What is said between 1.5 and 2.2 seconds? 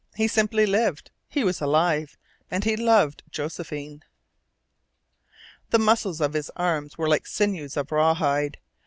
alive,